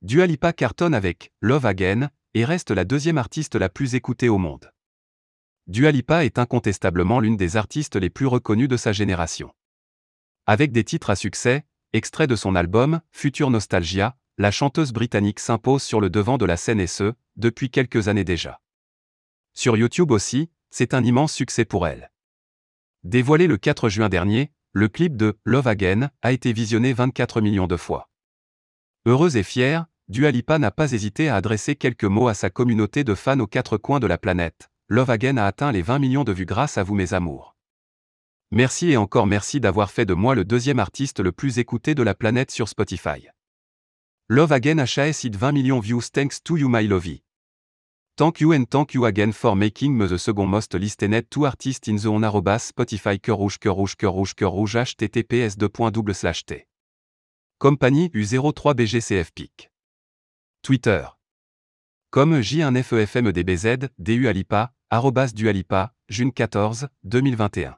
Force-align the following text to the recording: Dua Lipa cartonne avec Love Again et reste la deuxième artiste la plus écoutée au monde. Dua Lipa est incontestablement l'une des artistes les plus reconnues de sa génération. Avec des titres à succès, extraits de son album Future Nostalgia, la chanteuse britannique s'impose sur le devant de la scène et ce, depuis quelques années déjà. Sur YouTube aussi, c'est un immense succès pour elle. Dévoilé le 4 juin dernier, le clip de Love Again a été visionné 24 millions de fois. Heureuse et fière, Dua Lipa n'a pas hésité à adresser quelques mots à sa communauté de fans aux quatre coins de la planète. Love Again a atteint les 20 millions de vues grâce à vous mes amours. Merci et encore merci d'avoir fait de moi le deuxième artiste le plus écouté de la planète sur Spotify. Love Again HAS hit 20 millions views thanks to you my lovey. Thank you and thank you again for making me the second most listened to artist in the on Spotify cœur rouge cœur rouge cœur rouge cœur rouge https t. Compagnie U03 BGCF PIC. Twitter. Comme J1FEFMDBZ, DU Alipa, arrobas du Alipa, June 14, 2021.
Dua 0.00 0.28
Lipa 0.28 0.52
cartonne 0.52 0.94
avec 0.94 1.32
Love 1.40 1.66
Again 1.66 2.10
et 2.32 2.44
reste 2.44 2.70
la 2.70 2.84
deuxième 2.84 3.18
artiste 3.18 3.56
la 3.56 3.68
plus 3.68 3.96
écoutée 3.96 4.28
au 4.28 4.38
monde. 4.38 4.72
Dua 5.66 5.90
Lipa 5.90 6.24
est 6.24 6.38
incontestablement 6.38 7.18
l'une 7.18 7.36
des 7.36 7.56
artistes 7.56 7.96
les 7.96 8.08
plus 8.08 8.26
reconnues 8.26 8.68
de 8.68 8.76
sa 8.76 8.92
génération. 8.92 9.52
Avec 10.46 10.70
des 10.70 10.84
titres 10.84 11.10
à 11.10 11.16
succès, 11.16 11.66
extraits 11.92 12.30
de 12.30 12.36
son 12.36 12.54
album 12.54 13.00
Future 13.10 13.50
Nostalgia, 13.50 14.16
la 14.38 14.52
chanteuse 14.52 14.92
britannique 14.92 15.40
s'impose 15.40 15.82
sur 15.82 16.00
le 16.00 16.10
devant 16.10 16.38
de 16.38 16.46
la 16.46 16.56
scène 16.56 16.78
et 16.78 16.86
ce, 16.86 17.14
depuis 17.34 17.68
quelques 17.68 18.06
années 18.06 18.22
déjà. 18.22 18.60
Sur 19.52 19.76
YouTube 19.76 20.12
aussi, 20.12 20.48
c'est 20.70 20.94
un 20.94 21.02
immense 21.02 21.32
succès 21.32 21.64
pour 21.64 21.88
elle. 21.88 22.12
Dévoilé 23.02 23.48
le 23.48 23.56
4 23.56 23.88
juin 23.88 24.08
dernier, 24.08 24.52
le 24.72 24.86
clip 24.86 25.16
de 25.16 25.36
Love 25.42 25.66
Again 25.66 26.10
a 26.22 26.30
été 26.30 26.52
visionné 26.52 26.92
24 26.92 27.40
millions 27.40 27.66
de 27.66 27.76
fois. 27.76 28.08
Heureuse 29.08 29.36
et 29.36 29.42
fière, 29.42 29.86
Dua 30.08 30.30
Lipa 30.30 30.58
n'a 30.58 30.70
pas 30.70 30.92
hésité 30.92 31.30
à 31.30 31.36
adresser 31.36 31.76
quelques 31.76 32.04
mots 32.04 32.28
à 32.28 32.34
sa 32.34 32.50
communauté 32.50 33.04
de 33.04 33.14
fans 33.14 33.40
aux 33.40 33.46
quatre 33.46 33.78
coins 33.78 34.00
de 34.00 34.06
la 34.06 34.18
planète. 34.18 34.68
Love 34.88 35.08
Again 35.08 35.38
a 35.38 35.46
atteint 35.46 35.72
les 35.72 35.80
20 35.80 35.98
millions 35.98 36.24
de 36.24 36.32
vues 36.32 36.44
grâce 36.44 36.76
à 36.76 36.82
vous 36.82 36.94
mes 36.94 37.14
amours. 37.14 37.56
Merci 38.50 38.90
et 38.90 38.98
encore 38.98 39.26
merci 39.26 39.60
d'avoir 39.60 39.90
fait 39.90 40.04
de 40.04 40.12
moi 40.12 40.34
le 40.34 40.44
deuxième 40.44 40.78
artiste 40.78 41.20
le 41.20 41.32
plus 41.32 41.58
écouté 41.58 41.94
de 41.94 42.02
la 42.02 42.14
planète 42.14 42.50
sur 42.50 42.68
Spotify. 42.68 43.28
Love 44.28 44.52
Again 44.52 44.76
HAS 44.76 45.24
hit 45.24 45.34
20 45.34 45.52
millions 45.52 45.80
views 45.80 46.10
thanks 46.12 46.42
to 46.44 46.58
you 46.58 46.68
my 46.68 46.86
lovey. 46.86 47.22
Thank 48.18 48.42
you 48.42 48.52
and 48.52 48.64
thank 48.70 48.92
you 48.92 49.06
again 49.06 49.32
for 49.32 49.56
making 49.56 49.96
me 49.96 50.06
the 50.06 50.18
second 50.18 50.48
most 50.48 50.74
listened 50.74 51.30
to 51.30 51.46
artist 51.46 51.88
in 51.88 51.96
the 51.96 52.08
on 52.08 52.20
Spotify 52.58 53.18
cœur 53.18 53.38
rouge 53.38 53.56
cœur 53.56 53.74
rouge 53.74 53.96
cœur 53.96 54.12
rouge 54.12 54.34
cœur 54.34 54.50
rouge 54.50 54.76
https 54.76 55.56
t. 55.56 56.67
Compagnie 57.60 58.08
U03 58.14 58.72
BGCF 58.74 59.32
PIC. 59.32 59.72
Twitter. 60.62 61.08
Comme 62.10 62.38
J1FEFMDBZ, 62.38 63.88
DU 63.98 64.28
Alipa, 64.28 64.74
arrobas 64.90 65.34
du 65.34 65.48
Alipa, 65.48 65.92
June 66.08 66.32
14, 66.32 66.86
2021. 67.02 67.76